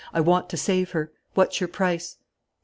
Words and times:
I 0.15 0.19
want 0.19 0.49
to 0.49 0.57
save 0.57 0.93
her. 0.93 1.11
What's 1.35 1.61
your 1.61 1.67
price?" 1.67 2.17